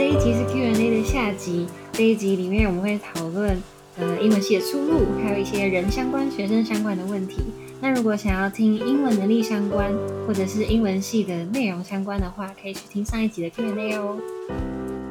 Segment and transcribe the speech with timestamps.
[0.00, 1.66] 这一集是 Q&A 的下集。
[1.92, 3.62] 这一集里面我们会讨论
[3.98, 7.42] 呃英文系的出路，还有一些人相关、学生相关的问题。
[7.82, 9.92] 那如果想要听英文能力相关，
[10.26, 14.16] 或者是英文系的内容相关的话，可以去听上一集的 Q&A 哦。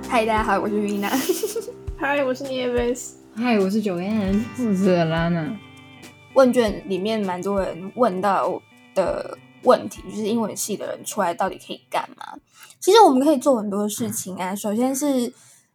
[0.07, 1.11] 嗨，大家好，我是 Rina。
[1.95, 3.11] 嗨，我是 Nieves。
[3.35, 5.51] 嗨，我是九 N，我是 Lana。
[6.33, 8.59] 问卷里面蛮多人问到
[8.95, 12.39] 的问题，就是英文系的人出来到底可以干嘛？
[12.80, 14.55] 其实我们可以做很多事情啊。
[14.55, 15.34] 首先是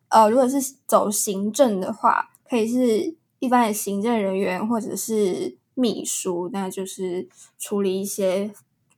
[0.08, 7.28] 呃，如果是走行政的话，可以是一般的行政人员或者是秘书，那就是
[7.58, 8.50] 处理一些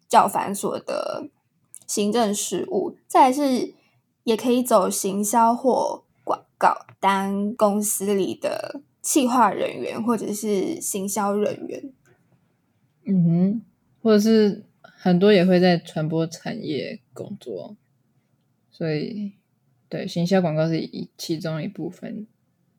[0.08, 1.28] 较繁琐的
[1.86, 2.96] 行政事务。
[3.06, 3.74] 再来是
[4.24, 8.82] 也可以走行销或广告，当公司里的。
[9.02, 11.92] 企划人员或者是行销人员，
[13.04, 13.62] 嗯哼，
[14.02, 14.64] 或者是
[14.98, 17.76] 很多也会在传播产业工作，
[18.70, 19.32] 所以
[19.88, 22.26] 对行销广告是一其中一部分，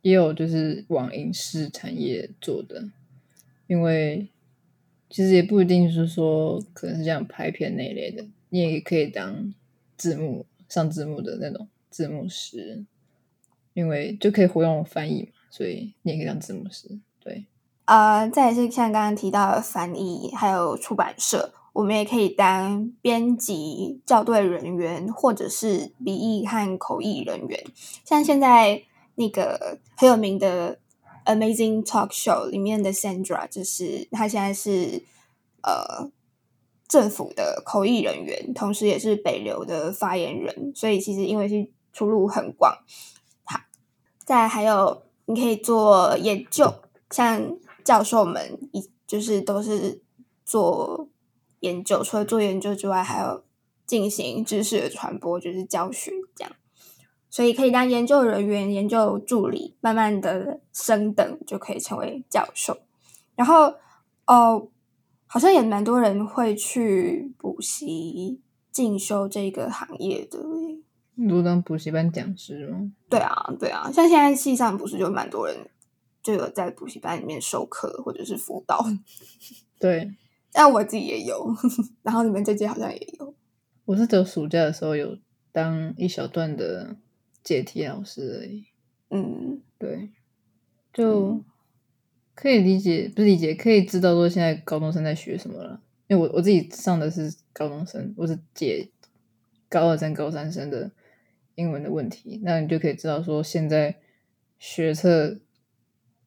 [0.01, 2.89] 也有就是往影视产业做的，
[3.67, 4.27] 因为
[5.09, 9.53] 其实也不一定是说可能是这样拍片那一类的，你也可以当
[9.95, 12.83] 字幕上字幕的那种字幕师，
[13.73, 15.29] 因为就可以活用翻译嘛。
[15.49, 17.45] 所以你也可以当字幕师，对。
[17.85, 27.63] 呃，再是像刚刚提到的翻译，还有出版社，我们也可以当编辑、校对人员，或者是笔译和口译人员。
[28.03, 28.81] 像现在
[29.13, 30.79] 那个很有名的
[31.31, 35.03] 《Amazing Talk Show》里面的 Sandra，就是他现在是
[35.61, 36.09] 呃
[36.87, 40.71] 政府的口译人员，同时也是北流的发言人。
[40.73, 42.75] 所以其实因为是出路很广。
[43.43, 43.59] 好，
[44.25, 45.03] 再还有。
[45.29, 46.73] 你可以做研究，
[47.11, 50.01] 像教授们一就是都是
[50.45, 51.09] 做
[51.59, 53.43] 研究，除了做研究之外，还有
[53.85, 56.51] 进行知识的传播，就是教学这样。
[57.29, 62.79] 所以可以当研究人员、研究助理，慢慢的升等就可以成为教授。
[63.35, 63.73] 然后
[64.25, 64.69] 哦，
[65.27, 68.41] 好像也蛮多人会去补习
[68.71, 70.39] 进修这个行业的。
[71.29, 72.91] 都当补习班讲师吗？
[73.09, 75.69] 对啊，对啊，像现在系上不是就蛮多人
[76.23, 78.85] 就有在补习班里面授课或者是辅导。
[79.79, 80.11] 对，
[80.51, 81.53] 但我自己也有，
[82.03, 83.33] 然后你们这届好像也有。
[83.85, 85.17] 我是走暑假的时候有
[85.51, 86.97] 当一小段的
[87.43, 88.65] 解题老师而已。
[89.09, 90.09] 嗯，对，
[90.93, 91.43] 就
[92.35, 95.81] 可以理解，不是理解，可以知道说现在高中生在学什么了。
[96.07, 98.89] 因为我我自己上的是高中生，我是解
[99.69, 100.91] 高二生、高三生的。
[101.59, 103.95] 英文的问题，那你就可以知道说现在
[104.59, 105.39] 学测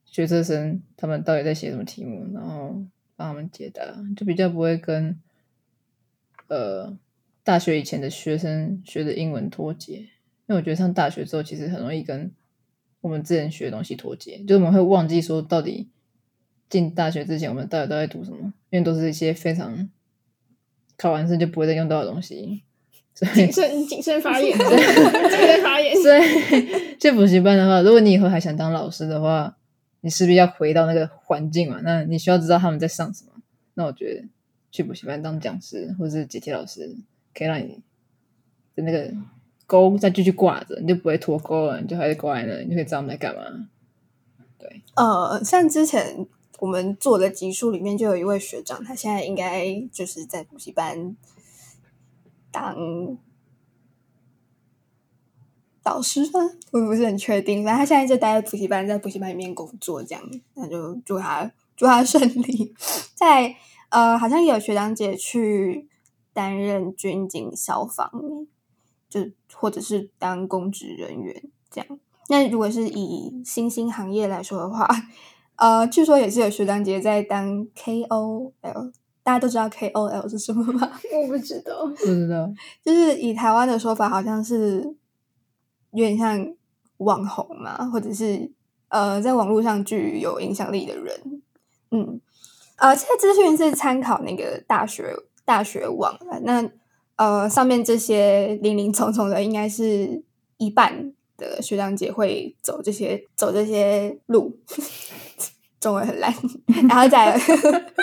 [0.05, 2.85] 学测生他们到底在写什么题目，然后
[3.21, 3.85] 帮他们解答，
[4.17, 5.21] 就比较不会跟
[6.49, 6.97] 呃
[7.45, 9.97] 大学以前的学生学的英文脱节。
[10.47, 12.33] 因为我觉得上大学之后，其实很容易跟
[13.03, 15.91] 我们之前学的东西脱节，就我们会忘记说到底
[16.71, 19.91] 进大学之前我们到底都在读什么，因为都是一些非常
[20.97, 22.63] 考完试就不会再用到的东西。
[23.35, 25.95] 谨慎谨慎发言， 谨慎发言。
[25.95, 29.59] 所以去补习班的话，如果你以后还想当老师的话，
[30.01, 31.81] 你势必要回到那个环境嘛。
[31.83, 33.33] 那你需要知道他们在上什么。
[33.75, 34.29] 那我觉得
[34.71, 36.97] 去补习班当讲师或者是解题老师，
[37.35, 37.81] 可以让你
[38.75, 39.13] 的那个
[39.67, 43.69] 钩再继续挂着，你就不会脱钩了，你就还是挂在那，你就可以知道我们在干嘛。
[44.59, 46.27] 对，呃，像之前
[46.59, 51.17] 我们做的集数里面，就有一位学长，他现在应该就是在补习班。
[52.53, 53.17] 当
[55.83, 56.41] 导师吗？
[56.73, 57.65] 我不是很确定。
[57.65, 60.23] 反正他现在就待在补习班，在补习班里面工作，这样。
[60.55, 62.75] 那就祝他祝他顺利。
[63.15, 63.55] 在
[63.91, 65.89] 呃，好像有学长姐去
[66.33, 68.11] 担任军警、消防，
[69.09, 69.21] 就
[69.53, 71.99] 或者是当公职人员这样。
[72.29, 74.89] 那如果是以新兴行业来说的话，
[75.57, 78.93] 呃，据说也是有学长姐在当 KOL。
[79.23, 80.91] 大家都知道 KOL 是什么吗？
[81.13, 82.51] 我不知道，不知道。
[82.83, 84.97] 就是以台湾的说法，好像是
[85.93, 86.55] 有点像
[86.99, 88.51] 网红嘛，或者是
[88.89, 91.43] 呃，在网络上具有影响力的人。
[91.91, 92.21] 嗯，
[92.77, 95.15] 呃，这些资讯是参考那个大学
[95.45, 96.71] 大学网那
[97.17, 100.23] 呃，上面这些零零总总的，应该是
[100.57, 104.59] 一半的学长姐会走这些走这些路。
[105.81, 106.33] 中文很烂，
[106.89, 107.33] 然后再，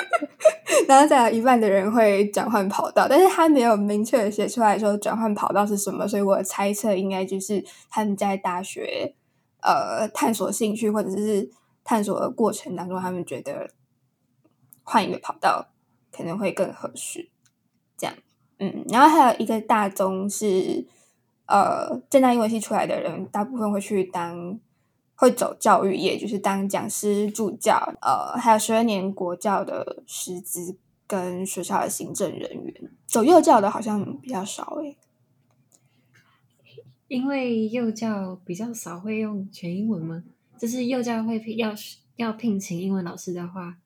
[0.87, 9.13] 然后再有一半的人会转换跑道，但是他没有明确的写出来说转换跑道是什么，所以我猜测应该就是他们在大学
[9.61, 11.51] 呃探索兴趣或者是
[11.83, 13.69] 探索的过程当中，他们觉得
[14.83, 15.67] 换一个跑道
[16.11, 17.29] 可能会更合适，
[17.95, 18.15] 这样，
[18.57, 20.87] 嗯，然后还有一个大宗是
[21.45, 24.59] 呃，正大英文系出来的人，大部分会去当
[25.19, 30.77] 会走教育业，就是当讲师、助教，呃，还有十二年国教的师资
[31.07, 32.91] 跟学校的行政人员。
[33.07, 34.95] 走幼教的好像比较少诶。
[37.07, 40.23] 因为幼教比较少会用全英文吗？
[40.59, 41.73] 就是幼教会聘要
[42.17, 43.77] 要聘请英文老师的话，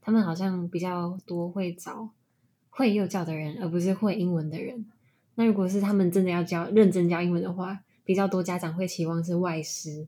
[0.00, 2.10] 他们好像比较多会找
[2.70, 4.86] 会幼教的人，而不是会英文的人。
[5.34, 10.06] 那如果是他们真的要教认真教英文的话，比较多家长会期望是外师，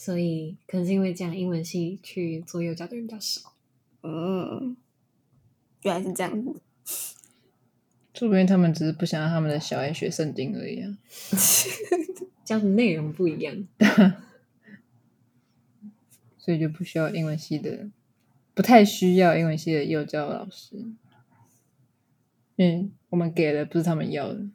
[0.00, 3.52] 所以可能是因为这样，英文系去做幼教的人比较少。
[4.02, 4.76] 嗯，
[5.82, 6.60] 原来是这样子。
[8.14, 10.96] 说不定他们只是不想让他们的小孩学圣经而已啊。
[12.46, 13.66] 教的内容不一样，
[16.38, 17.90] 所以就不需要英文系的，
[18.54, 20.76] 不太需要英文系的幼教老师，
[22.54, 24.46] 因为我们给的不是他们要的。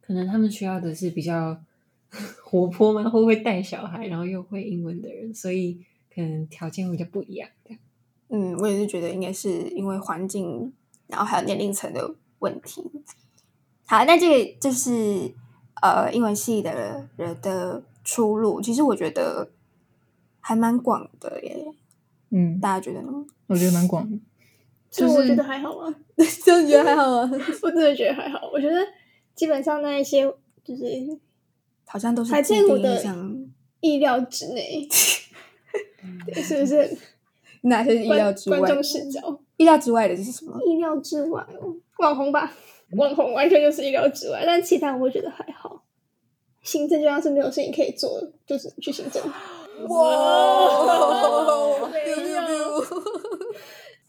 [0.00, 1.64] 可能他们需要的是比较
[2.44, 3.02] 活泼吗？
[3.08, 5.84] 会不会带小孩，然后又会英文的人，所以
[6.14, 7.48] 可能条件会比较不一样。
[8.28, 10.72] 嗯，我也是觉得应该是因为环境，
[11.06, 12.90] 然后还有年龄层的问题。
[13.86, 15.34] 好，那这个就是
[15.82, 19.50] 呃英文系的人的出路，其实我觉得
[20.38, 21.66] 还蛮广的耶。
[22.30, 23.26] 嗯，大家觉得呢？
[23.48, 24.16] 我觉得蛮广的。
[24.90, 25.94] 就是我觉得还好啊，
[26.44, 27.30] 真的觉得还好啊，
[27.62, 28.50] 我真的觉得还好。
[28.52, 28.76] 我觉得
[29.34, 30.22] 基本上那一些
[30.64, 30.84] 就是
[31.90, 32.38] 好像都是在
[32.68, 33.02] 我的。
[33.80, 34.86] 意料之内，
[36.26, 36.96] 对， 是不是？
[37.62, 38.58] 哪些是意料之外？
[38.58, 40.60] 观众视角，意料之外的是什么？
[40.66, 42.52] 意料之外哦，网红吧，
[42.98, 45.82] 网红完全就是意料之外，但其他我会觉得还好。
[46.62, 49.22] 行政就像是没有事情可以做，就只能去行政。
[49.88, 52.16] 哇没有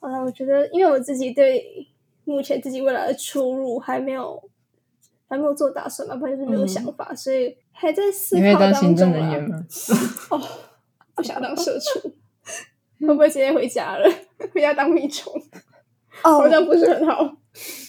[0.01, 1.87] 了，我觉得因为我自己对
[2.25, 4.50] 目前自己未来的出路还没有
[5.31, 9.33] 还没有做打算嘛，不然就是没有想法，所以还在思考当当行政中啊。
[9.33, 9.67] 人员？
[10.29, 10.41] 哦，
[11.15, 12.01] 不想当社畜，
[12.99, 14.05] 会不会直接回家了？
[14.53, 15.31] 回家当米虫，
[16.23, 17.37] 哦好，像不是很好。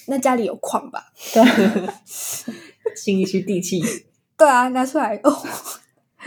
[0.07, 1.13] 那家里有矿吧？
[2.95, 3.83] 新一区地气，
[4.37, 5.37] 对啊，拿出来 哦。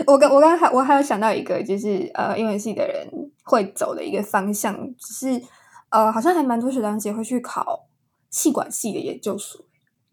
[0.08, 3.08] 我刚我刚还我还有想到一个，就是呃，英文系的人
[3.46, 5.42] 会走的一个方向，就是
[5.90, 7.88] 呃，好像还蛮多学长姐会去考
[8.30, 9.64] 气管系的研究所。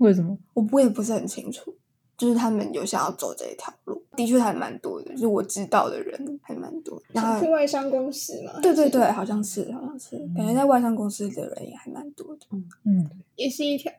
[0.03, 0.37] 为什么？
[0.55, 1.75] 我我也不是很清楚，
[2.19, 7.05] 就是他们有想要走这一条路，的确还蛮多的，就是我知道的人还蛮多的。
[7.13, 8.61] 然想后是外商公司嘛？
[8.61, 12.47] 对对对，好像是好像是，感觉在外商公司的人也还蛮多的。
[12.85, 13.93] 嗯，也是一条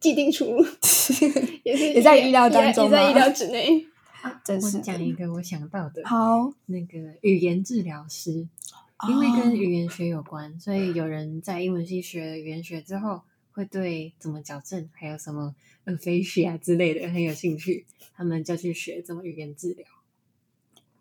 [0.00, 0.64] 既定出路，
[1.64, 3.86] 也是也在意料当中吗也在意料之内。
[4.44, 8.46] 真是我讲一个我想到的，好，那个语言治疗师，
[9.08, 13.20] 因为跟语言学有关，所以有人在英文系学语言学之后，
[13.52, 15.54] 会对怎么矫正，还有什么
[15.84, 19.86] aphasia 之类的很有兴趣，他们就去学怎么语言治疗。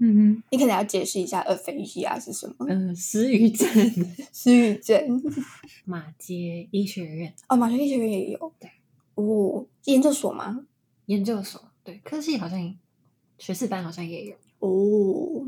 [0.04, 2.66] 嗯哼你可能要解释一下 aphasia 是什么？
[2.68, 3.68] 嗯，失语症，
[4.34, 5.22] 失语症。
[5.86, 8.54] 马街医学院哦，马街医学院也有。
[8.60, 8.70] 对，
[9.14, 10.66] 哦，研究所吗？
[11.06, 12.76] 研究所，对，科系好像
[13.38, 15.46] 学士班好像也有，哦，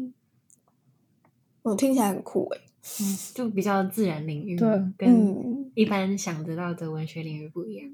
[1.63, 2.61] 我听起来很酷诶。
[2.99, 7.87] 嗯，就比较自然领域，对跟嗯一般想得到的文学领域不一样。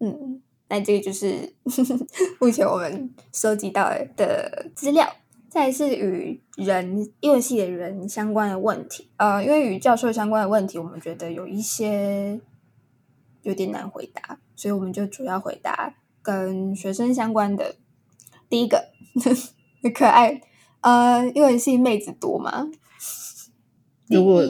[0.00, 1.52] 嗯，那这个就是
[2.40, 5.12] 目前我们收集到的资料。
[5.48, 12.40] 再来是与人英文系的人相关的问题，呃，因为与教授相关的问题，我们觉得有一些
[13.42, 17.76] 有点难回答，所以我们就主要回答跟学生相关的。
[18.48, 18.84] 第一个，
[19.94, 20.40] 可爱，
[20.80, 22.68] 呃，英文系妹子多吗？
[24.08, 24.44] 如果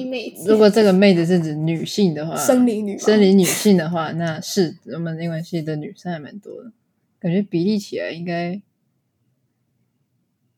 [0.46, 6.72] 如果这个妹子是指女性的话，生理女生理女性的话，那是我们英文系的女生还蛮多的，
[7.18, 8.60] 感觉比例起来应该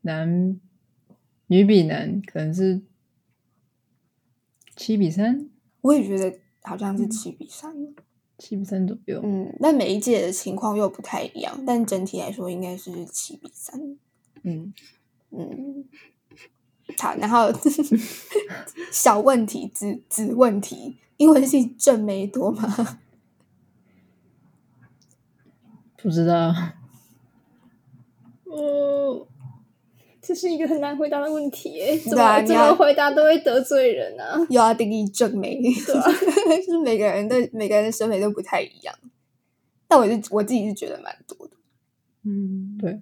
[0.02, 0.58] 男
[1.48, 2.80] 女比男可能是
[4.74, 5.48] 七比三，
[5.82, 7.74] 我也觉得好像是七比三。
[8.38, 9.18] 七比三左右。
[9.24, 13.80] 嗯，但每一届的情况又不太一样，但整体来说应该是七比三。
[14.42, 14.74] 嗯，
[15.30, 15.86] 嗯，
[16.98, 17.52] 好，然后
[18.90, 22.98] 小问题，子子问题，英文系正没多吗？
[26.02, 26.54] 不知道，
[28.44, 29.26] 哦，
[30.22, 34.38] 这是一个很难回答的问题耶，怎么怎对啊你要么回答都会得罪人啊。
[34.48, 36.02] 又要定义正美，对啊
[36.58, 38.94] 就是每个人的每个人的审美都不太一样。
[39.88, 41.56] 但我是我自己是觉得蛮多的。
[42.24, 43.00] 嗯，对，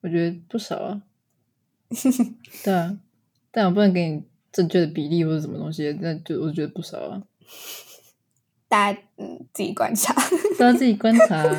[0.00, 1.02] 我觉得不少啊。
[2.64, 2.98] 对啊，
[3.50, 7.22] 但我不能给你正确的比例或者什么东西，那就我觉得不少啊。
[8.68, 10.14] 大家嗯自己观察。
[10.58, 11.56] 都要自己观察啊。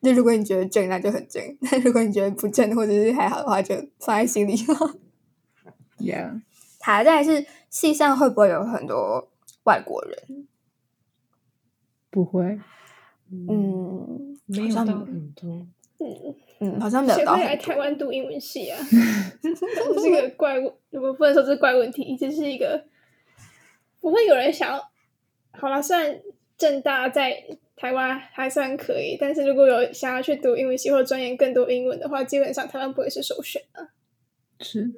[0.00, 4.54] 那如果你觉得正，那就很正；那如果你觉得不正或者是还好的话，就放在心里。
[5.98, 6.40] Yeah，
[6.80, 9.30] 好，再来是系上会不会有很多
[9.64, 10.46] 外国人？
[12.10, 12.58] 不会，
[13.30, 15.66] 嗯没有到很多。
[15.98, 17.56] 嗯，嗯，好像没有谁会来。
[17.56, 18.78] 台湾读英文系啊？
[19.42, 22.84] 这是个怪问，我不能说这是怪问题，这是一个
[24.00, 24.90] 不会有人想要。
[25.52, 26.20] 好了，虽然
[26.58, 27.42] 正大在
[27.76, 33.88] 台湾还算可以，但是如果有想要去读英文系或者钻研更多英文的话，基本上台湾不会是首选啊。
[34.60, 34.90] 是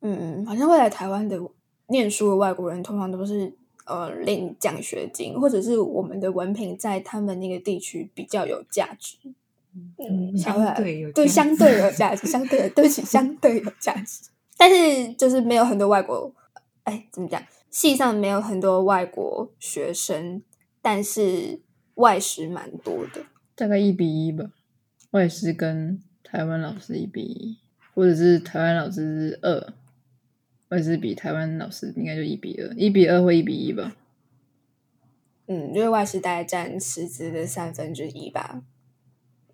[0.00, 1.40] 嗯，好像会来台湾的
[1.88, 3.52] 念书的外国人，通常都是
[3.86, 9.16] 呃领奖学金，或者是我们的文凭在他们那个地区比较有价值。
[9.98, 14.30] 嗯，相对有对，相对有价值，相对对不起，相对有价值。
[14.56, 16.32] 但是就是没有很多外国，
[16.84, 17.42] 哎，怎么讲？
[17.70, 20.42] 系上没有很多外国学生，
[20.80, 21.60] 但是
[21.96, 23.26] 外师蛮多的。
[23.54, 24.50] 大概一比一吧，
[25.10, 27.58] 外师跟台湾老师一比一，
[27.94, 29.74] 或者是台湾老师是二，
[30.68, 33.94] 外师比台湾老师应该就一比二，一比二或一比一吧。
[35.46, 38.62] 嗯，因为外师大概占师资的三分之一吧。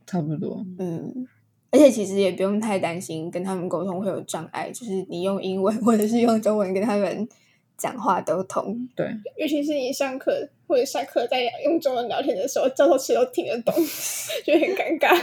[0.06, 1.26] 差不多，嗯，
[1.70, 7.28] 而且其实也不用太担心跟他们沟通会有障碍，就是你用英文 或者是用中文跟他们
[7.76, 8.88] 讲话都通。
[8.94, 9.06] 对，
[9.36, 13.74] 尤其是你上课或者下课在用中文聊天的时候，教授其实都听得懂，
[14.44, 15.16] 就很尴尬，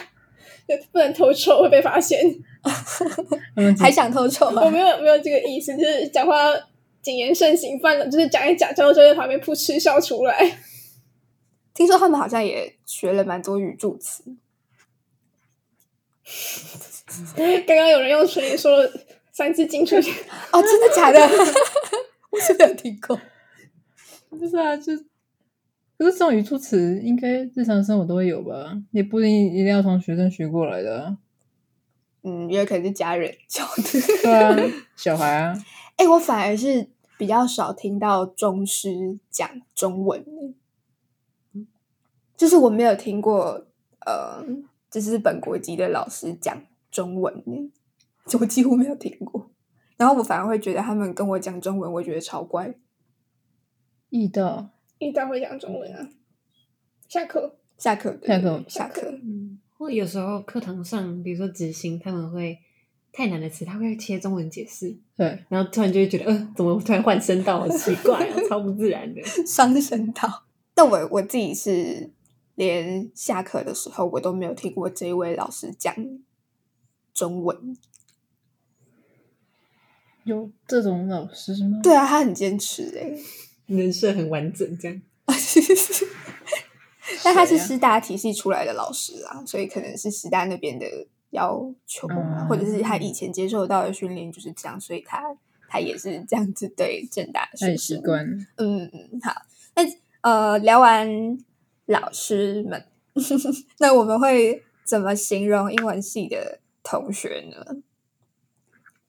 [0.67, 2.19] 就不能偷臭会被发现。
[3.79, 4.69] 还想偷臭我？
[4.69, 6.35] 没有没有这个意思，就是讲话
[7.01, 10.57] 谨言慎行，不然就是讲一讲，教授就在旁边噗嗤笑出来。
[11.73, 14.23] 听说他们好像也学了蛮多语助词。
[17.65, 18.91] 刚刚有人用唇语说了
[19.31, 20.11] 三次进出去，
[20.51, 21.19] 哦，真的假的？
[22.29, 23.19] 我是没有听过。
[24.29, 24.95] 不是啊，就
[25.97, 31.17] 可是这种语助词应该日常生活都会有吧，也不一定一定要从学生学过来的、啊。
[32.21, 33.83] 嗯，也有可能是家人教的。
[34.21, 34.55] 对啊，
[34.95, 35.53] 小孩啊，
[35.97, 40.23] 哎、我反而是比较少听到中师讲中文，
[42.37, 43.65] 就是我没有听过，
[44.05, 44.45] 呃，
[44.89, 47.43] 就是本国籍的老师讲中文，
[48.39, 49.51] 我几乎没有听过。
[49.97, 52.73] 然后我反而会觉得他们跟我讲中文，我觉得超怪。
[54.09, 56.09] 易到一到会讲中文啊。
[57.07, 62.57] 下课，下课，下课下课，嗯，或有时候课堂上，比如说执行，他们会
[63.11, 69.21] 太难的词，他会切中文解释，对，然后突然就会觉得，呃，怎么突然换声道，好奇怪啊， 超不自然的。
[69.45, 70.45] 伤声道。
[70.73, 72.11] 但我我自己是
[72.59, 75.95] 连下课的时候，我都没有听过这一位老师讲
[77.13, 77.77] 中文。
[80.25, 81.79] 有这种老师吗？
[81.81, 83.17] 对啊，他很坚持哎、
[83.67, 85.01] 人设很完整，这样。
[87.23, 90.85] 但他是师大体系出来的老师啊，所以可能是师大那边的
[91.29, 95.23] 要求啊，嗯或者是他以前接受到的训练就是这样，所以他
[95.69, 98.03] 他也是这样子对正大的学太习生。
[98.03, 98.25] 惯。
[98.57, 99.43] 嗯嗯，好，
[99.75, 99.83] 那
[100.21, 101.07] 呃，聊完
[101.89, 102.85] 老师们，
[103.79, 107.81] 那我们会怎么形容英文系的同学呢？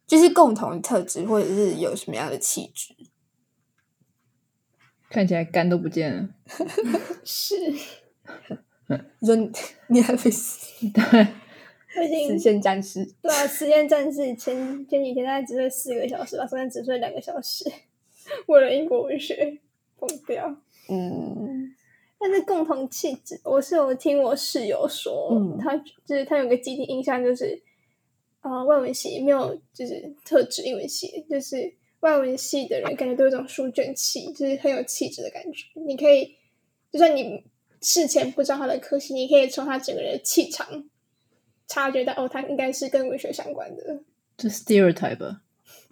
[0.07, 2.95] 就是共同特质，或者是有什么样的气质？
[5.09, 6.29] 看起来肝都不见了。
[7.25, 7.57] 是
[9.21, 9.51] 你说你
[9.89, 11.27] 你还没死对，
[11.97, 13.05] 我已经线战士？
[13.21, 17.65] 对啊，时间战士前前几天大概只睡四个小时吧，昨天只睡两个小时，
[18.47, 19.59] 为了英国文学
[19.99, 20.57] 疯掉。
[20.89, 21.50] 嗯
[22.21, 25.75] 但是共同气质，我是有听我室友说，嗯他
[26.05, 27.59] 就是他有个集体印象，就是
[28.41, 35.65] 啊、呃外文系没有就是特指英文系，就是外文系的人感觉都有一种书卷气，就是很有气质的感觉。
[35.87, 36.37] 你可以，
[36.93, 37.43] 就算你
[37.81, 40.85] 事前不知道他的科系，你可以从他整个人的气场
[41.67, 44.01] 察觉到，哦，他应该是跟文学相关的。
[44.37, 45.41] 这 stereotype 吧，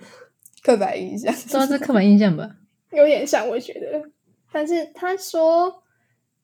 [0.63, 1.35] 刻板印象。
[1.47, 2.57] 这是刻板印象吧？
[2.91, 4.11] 有点像，我觉得。
[4.51, 5.83] 但是他说，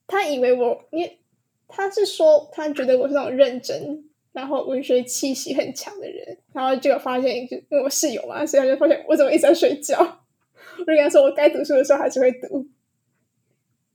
[0.07, 1.21] 他以为我，因为
[1.69, 9.99] 他是说他觉得我是那种认真，然后文学气息很强的人，然后就发现，就因为我室友嘛，所以他就发现我怎么一直在睡觉。
[10.77, 12.69] 我就跟他说，我该读书的时候还是会读。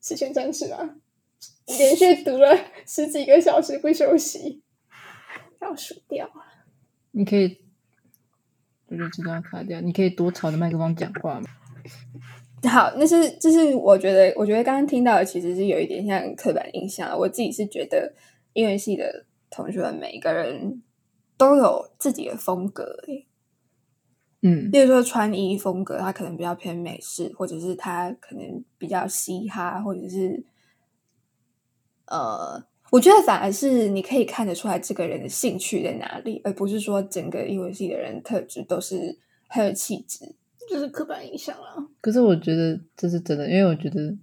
[0.01, 0.95] 十全战士啊，
[1.67, 4.61] 连续读了十几个小时不休息，
[5.59, 6.63] 要数掉啊。
[7.11, 7.59] 你可以，
[8.87, 9.81] 我就知道卡掉。
[9.81, 11.49] 你可以多朝着麦克风讲话吗？
[12.67, 17.17] 好，那是就是我觉得，我觉得刚刚听到的其实是有一点像刻板印象。
[17.17, 18.13] 我自己是觉得
[18.53, 20.81] 音乐系的同学们每一个人
[21.37, 22.97] 都有自己的风格
[24.41, 30.43] 嗯，例如说穿衣风格，他可能比较偏美式，或者是他可能比较嘻哈，或者是
[32.07, 40.35] 呃我觉得反而是你可以看得出来这个人的兴趣在哪里，而不是说整个音乐系的人特质都是很有气质。
[40.69, 41.88] 就是刻板印象啦。
[42.01, 44.15] 可是我觉得这是真的，因为我觉得，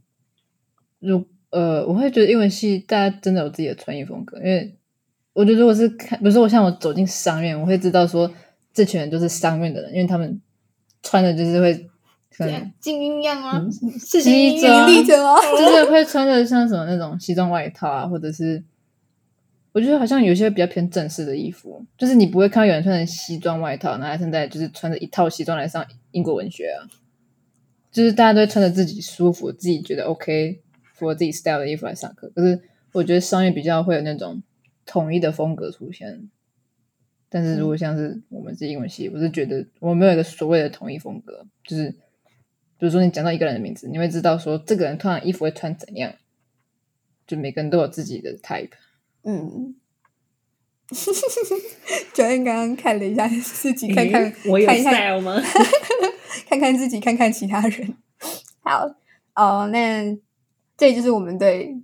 [1.01, 4.79] 如呃，我会觉得英文系大家真的有自己的穿衣风格，因为
[5.33, 8.31] 我觉得如果是看，比如说我像我走进商院，我会知道说
[8.73, 10.41] 这群人就是商院的人，因为他们
[11.03, 11.75] 穿的就是会
[12.37, 13.59] 可能精英样啊？
[13.59, 15.41] 嗯是精英西装？
[15.59, 18.63] 就是会穿着像什么那种西装外套啊，或者是
[19.77, 26.89] 我觉得好像有些比较偏正式的衣服，就是你不会看到有人穿着西装外套，然后现在就是穿着一套西装来上英国文学啊，
[27.93, 30.63] 就是大家都会穿着自己舒服、自己觉得 OK
[30.95, 32.33] 符合自己 style 的衣服来上课。
[32.35, 32.59] 可是
[32.93, 34.43] 我觉得商业比较会有那种
[34.87, 36.31] 统一的风格出现，
[37.29, 46.15] 但是如果像是我们是英文系，我是觉得我没有一个所谓的统一风格，就是比如说你讲到一个人的名字，你会知道说这个人通常衣服会穿怎样，
[47.27, 48.71] 就每个人都有自己的 type。
[49.29, 49.75] 嗯，
[52.15, 55.43] 九燕刚刚看了一下自己，看看、诶我有看一下 style 吗？
[56.49, 57.97] 看看自己，看看其他人。
[58.61, 58.87] 好，
[59.35, 60.17] 哦，那
[60.77, 61.77] 这就是我们对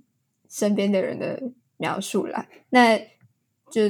[0.49, 2.47] 身边的人的描述啦。
[2.69, 2.97] 那
[3.69, 3.81] 就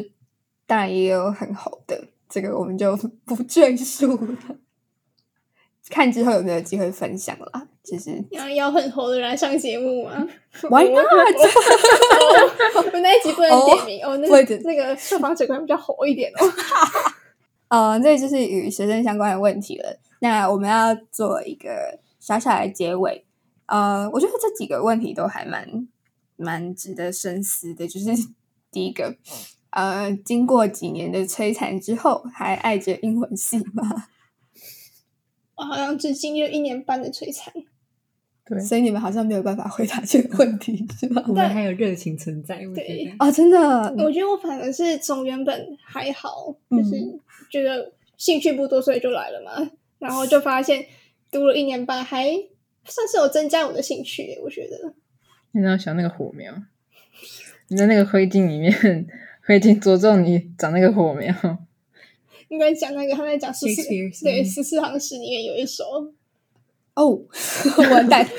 [0.65, 4.37] 当然也有很好的，这个我们就不赘述了。
[5.89, 7.67] 看之后有没有机会分享啦。
[7.83, 10.11] 其实要要很红的人来上节目吗？
[10.69, 11.03] Why not？
[12.93, 16.53] 我那一集不能点名哦，那个那个受访者可能比较红一点哦。
[17.67, 19.99] 呃，这就是与学生相关的问题了。
[20.19, 23.25] 那我们要做一个小小的结尾。
[23.65, 25.87] 呃，我觉得这几个问题都还蛮
[26.37, 27.85] 蛮值得深思的。
[27.85, 28.05] 就是
[28.71, 29.15] 第一个，
[29.71, 34.07] 呃，经过几年的摧残之后，还爱着英文系吗？
[35.55, 37.53] 我好像只经历了一年半的摧残，
[38.45, 41.23] 对所以你们好像没有办法回答这个问题，是吗？
[41.27, 43.27] 我们还有热情存在，我觉对啊。
[43.27, 43.59] 哦，真的，
[43.97, 47.19] 我觉得我反而是从原本还好，嗯就是
[47.49, 49.71] 觉得兴趣不多，所以就来了嘛。
[49.99, 50.85] 然后就发现
[51.31, 52.25] 读了一年半，还
[52.83, 54.37] 算是有增加我的兴趣。
[54.43, 54.93] 我觉得
[55.51, 56.53] 你要想那个火苗，
[57.69, 58.73] 你在那个灰烬里面，
[59.45, 61.33] 灰烬着重你长那个火苗。
[62.53, 63.89] 应该讲那个他们在讲十四
[64.23, 65.83] 对是十四行诗里面有一首，
[66.93, 67.19] 哦，
[67.91, 68.23] 完蛋，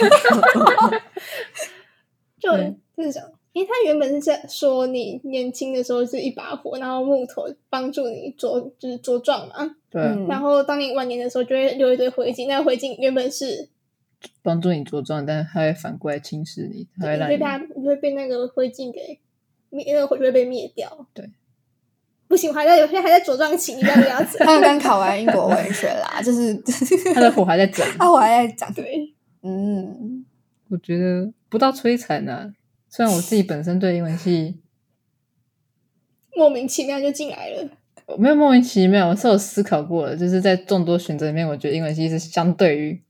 [2.39, 2.75] 就对。
[2.97, 10.01] 就是讲，因为他原本是在说你年轻的时候是一把火，然后木头帮助你茁就是茁壮嘛，对。
[10.29, 13.69] 然后当你晚年的时候就会留一堆灰烬，那个灰烬原本是
[14.45, 19.19] 帮助你茁壮，但是它会反过来侵蚀你，它会被它你会被那个灰烬给
[19.71, 21.09] 灭，那个火就会被灭掉。
[21.13, 21.29] 对，
[22.27, 24.39] 不行，我还在，有些还在茁壮期，你不要这样子。
[24.39, 26.55] 他们刚考完英国文学啦， 就是
[27.15, 27.87] 他的火还在长。
[27.99, 30.25] 啊，我还在长，对，嗯，
[30.69, 32.53] 我觉得不到摧残啊。
[32.89, 34.61] 虽然我自己本身对英文系
[36.37, 37.69] 莫名其妙就进来了。
[38.07, 43.01] 我没有莫名其妙，我是有思考过的，就是在众多选择里面，我觉得英文系是相对于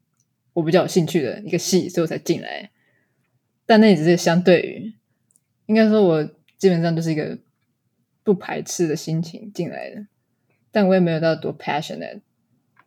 [0.52, 2.70] 我比较有兴趣的一个系，所以我才进来。
[3.66, 4.92] 但那也只是相对于，
[5.66, 6.22] 应该说我
[6.58, 7.38] 基本上就是一个
[8.24, 10.06] 不排斥的心情进来的，
[10.72, 12.22] 但我也没有到多 passionate，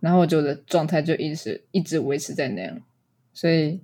[0.01, 2.81] 然后我觉得我的状态就一直一直维持在那样，
[3.31, 3.79] 所以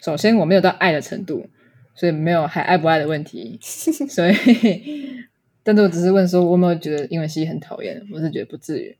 [0.00, 1.48] 首先我没有到爱的程度，
[1.94, 5.24] 所以没有还爱不爱的问题， 所以，
[5.62, 8.06] 但是我只是问说，我有没有觉得英文系很讨厌？
[8.12, 8.96] 我是觉得不至于。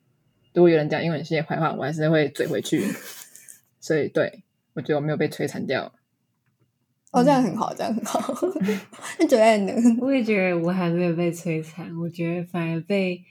[0.54, 2.84] 如果有人讲英文系的坏话，我还是会嘴回去。
[3.80, 4.42] 所以，对
[4.74, 5.92] 我觉得我没有被摧残掉。
[7.12, 8.34] 哦，这样很好，这样很好。
[9.20, 9.72] 那九月呢？
[10.00, 13.22] 我也觉得我还没有被摧残，我觉得反而被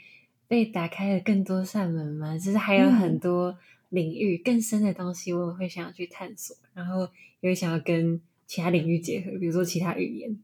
[0.48, 3.58] 被打开了更多扇门嘛，就是还有很多
[3.89, 7.08] 领域、更深的东西，我也会想要去探索，然后
[7.41, 10.38] 也会想要跟其他领域结合，比如说其他语言。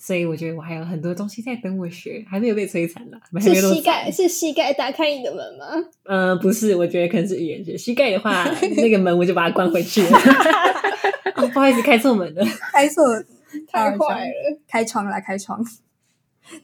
[0.00, 5.64] 所以我觉得我还有很多东西在等我学，还没有被摧残啦，还是膝盖惨是膝盖打开你的门吗？
[6.04, 7.76] 呃，不是，我觉得可能是语言学。
[7.76, 8.44] 膝盖的话，
[8.76, 10.10] 那个门我就把它关回去了。
[11.36, 12.44] 哦，不好意思，开错门了。
[12.72, 13.04] 开错，
[13.70, 15.64] 太快了，开窗来，开窗。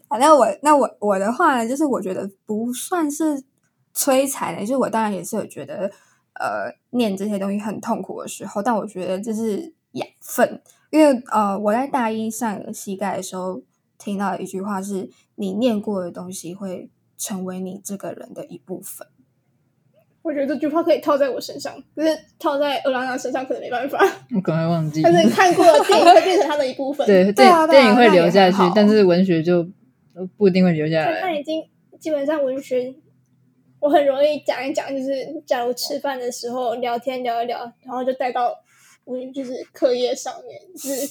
[0.08, 3.42] 好， 那我那我我的话呢，就是我觉得不算是
[3.94, 5.90] 摧残的，就是我当然也是有觉得
[6.34, 13.62] 呃念这些东西很痛苦的时候，但我觉得这是养分，因为呃我在大一上膝盖的时候
[13.98, 19.06] 听到一句话是，你念过的东西会成为你这个人的一部分。
[20.24, 23.98] 我觉得这句话可以套在我身上，可是套在欧拉娜身上可能没办法。
[24.34, 25.02] 我赶快忘记。
[25.02, 27.04] 但是看过的电影会变成他的一部分。
[27.06, 29.62] 对，对电电影会留下去但是文学就
[30.38, 31.20] 不一定会留下来。
[31.20, 31.62] 他他已经
[32.00, 32.94] 基本上文学，
[33.80, 38.56] 我很容易讲一讲，就是假如吃饭的时候聊天聊一聊，然后就带到
[39.04, 41.06] 文就是课业上面，就是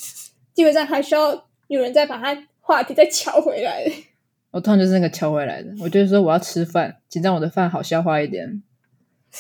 [0.56, 1.32] 基本上还需要
[1.68, 3.86] 有人再把他话题再敲回来。
[4.50, 5.70] 我通常就是那个敲回来的。
[5.82, 8.64] 我就是说我要吃饭，请让我的饭好消化一点，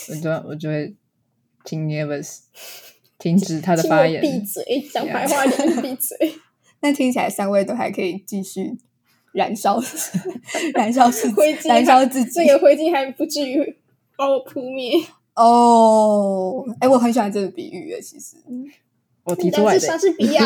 [0.10, 0.96] 我就我就会
[1.66, 2.40] 请 Nevers
[3.20, 4.22] 停止他的发言。
[4.22, 6.36] 闭嘴，讲白话点，闭嘴。
[6.82, 8.78] 那听起来三位都还可以继续
[9.32, 9.80] 燃烧，
[10.76, 12.46] 燃烧自己燃烧自己这。
[12.46, 13.78] 个灰烬还不至于
[14.18, 14.94] 把我扑灭。
[15.36, 18.36] 哦，哎，我很喜欢这个比喻啊，其实
[19.24, 20.44] 我提出来的是莎，士比亚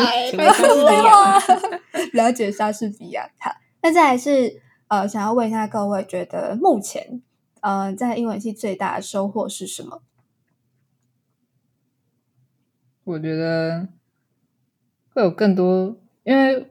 [2.12, 3.28] 了解莎士比亚。
[3.40, 3.50] 好，
[3.82, 7.20] 那再来是呃，想要问一下各位，觉得目前
[7.62, 10.02] 呃在英文系最大的收获是什么？
[13.04, 13.88] 我觉得
[15.14, 16.70] 会有更多，因为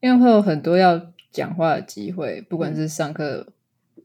[0.00, 3.52] 因为会有很多要讲话的机会，不管是上课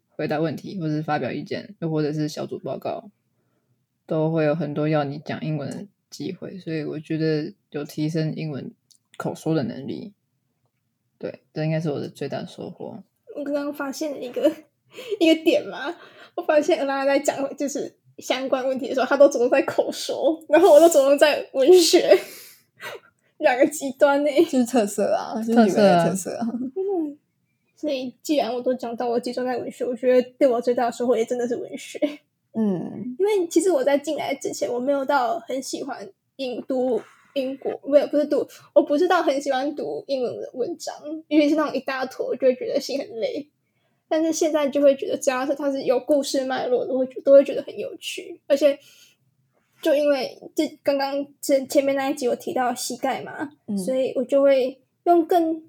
[0.09, 3.09] 回答问题，或是发表意见，又或者是小组报告，
[4.05, 8.71] 都会有很多要你讲英文的机会，所以我觉得有提升英文
[9.17, 10.13] 口说的能力。
[11.17, 13.03] 对，这应该是我的最大收获。
[13.35, 14.49] 我刚刚发现了一个
[15.19, 15.95] 一个点嘛，
[16.35, 22.17] 我发现恩拉在讲就是相关问题的时候，他都着重在口说，然后我都着重在文学，
[23.37, 24.29] 两个极端呢。
[24.45, 26.47] 就是特色啊，就是你们特色啊的特色啊。
[27.75, 31.99] 所以既然我都讲到我集中在文学，我觉得对我最大的收获也真的是文学。
[32.57, 37.01] 嗯因为其实我在进来之前，我没有到很喜欢英读
[37.33, 40.95] 英国，没有不是读，我不是到很喜欢读英文的文章，
[41.27, 43.45] 因为是那种一大坨，我就会觉得心很累。
[44.07, 48.77] 但是现在就会觉得，只要是它是有故事脉络的，都会觉都会觉得很有趣，而且
[49.81, 55.63] 就因为这刚刚前前面那一集我提到膝盖嘛，嗯所以我就会用更。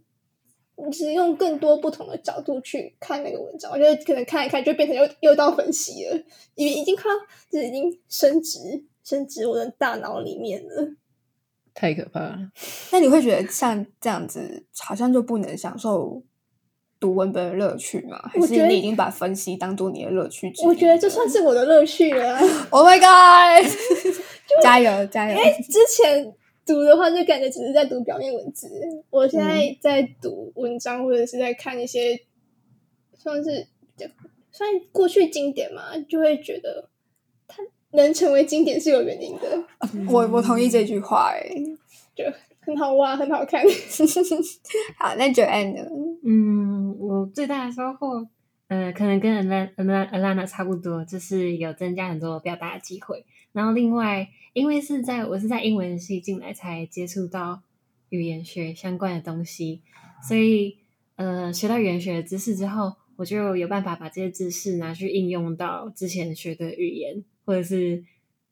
[0.78, 6.22] 就是用更多不同的角度去看那个文章，我觉得可能看一看就变成又又到分析了，
[6.54, 7.18] 因为已经快要
[7.50, 10.96] 就是已经升值升值我的大脑里面了。
[11.72, 12.52] 太可怕了！
[12.92, 16.22] 那你会觉得像这样子，好像就不能享受
[16.98, 18.18] 读文本的乐趣吗？
[18.32, 20.52] 还我觉得是你已经把分析当做你的乐趣？
[20.64, 23.66] 我觉得这算是我的乐趣了啊、 Oh my god！
[24.62, 25.36] 加油加油！
[25.36, 26.32] 之前
[26.64, 28.68] 读的话，就感觉只是在读表面文字。
[29.10, 32.18] 我现嗯在在读文章，或者是在看一些
[33.18, 33.66] 算是
[34.50, 36.88] 算过去经典嘛，就会觉得
[37.46, 39.64] 它能成为经典是有原因的，
[40.10, 41.50] 我我同意这句话哎。
[42.14, 42.24] 就
[42.60, 43.62] 很好玩，很好看。
[44.98, 45.82] 好，那 Joanne 呢？
[46.24, 46.65] 嗯，
[46.98, 48.28] 我最大的收获，
[48.68, 53.24] 呃，可能跟 Alana Alana Alana 差不多，就是有增加很多表达的机会。
[53.52, 57.62] 然后另外，因为是在我是在英文系进来才接触到
[58.10, 59.82] 语言学相关的东西，
[60.26, 60.76] 所以
[61.16, 68.04] 呃，学到语言学的知识之后，我就有办法把这些知识拿去应用到之前学的语言或者是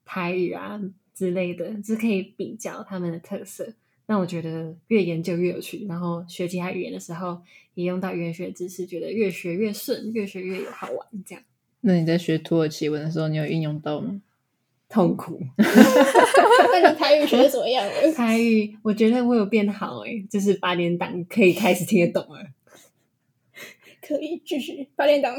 [0.03, 0.81] 台语啊
[1.13, 3.73] 之类的，就可以比较他们的特色。
[4.07, 7.41] 那我觉得越研究越有趣，然后学其他语言的时候
[7.73, 11.43] 也用到语言学知识，觉得越学越顺，越学越有好玩，这样
[11.81, 14.21] 那你在学土耳其文的时候，你有运用到吗？
[14.87, 15.39] 痛苦。
[15.57, 17.91] 那你台语学的怎么样了？
[18.13, 22.45] 台语我觉得我有变好诶、就是八点档可以开始听得懂了。
[24.01, 24.87] 可以继续。
[24.95, 25.35] 八点档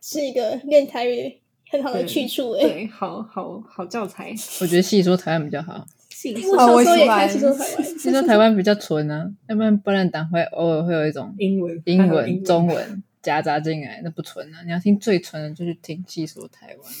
[0.00, 1.38] 是一个练台语
[1.70, 4.34] 很好的去处诶、对，好好好教材。
[4.62, 5.86] 我觉得细说台湾比较好，
[6.32, 7.28] 细我哦我喜小时候也看欢。
[7.28, 14.62] 吸收台湾， 细说台湾比较纯啊，要不然不然党会偶尔会有一种英文、英文、中文夹杂进来，那不纯啊！
[14.64, 16.92] 你要听最纯的，就去听细说台湾。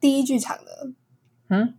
[0.00, 0.90] 第一剧场的。
[1.48, 1.74] 嗯，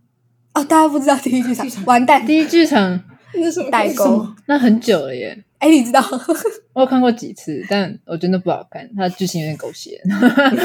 [0.54, 3.02] 哦，大家不知道第一剧场，完蛋，第一剧场？
[3.34, 3.70] 那是什么？
[3.70, 4.26] 代沟。
[4.46, 6.00] 那很久了耶，哎，你知道？
[6.72, 10.00] 我有看过几次，但我觉得不好看，它的剧情有点狗血，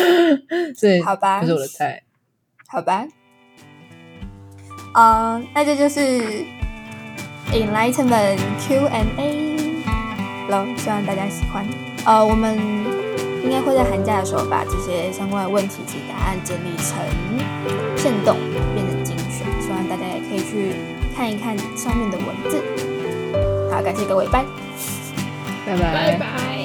[0.78, 1.42] 所以好吧。
[1.42, 2.04] 不是我的菜。
[2.68, 3.08] 好吧，
[4.94, 6.46] 嗯、那这就是
[7.52, 9.56] Enlightenment Q&A
[10.50, 11.66] 喽，希望大家喜欢。
[12.06, 12.58] 呃，我们
[13.44, 16.98] 应该会在寒假的时候把这些相关的问题及答案整理成
[17.98, 18.38] 线动，
[18.74, 20.76] 变成精选，希望大家也可以去
[21.16, 22.62] 看一看上面的文字。
[23.72, 24.44] 好，感谢各位，拜。
[25.66, 26.59] 拜拜拜。